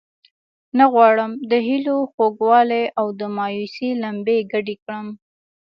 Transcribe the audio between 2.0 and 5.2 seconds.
خوږوالی او د مایوسۍ لمبې ګډې کړم.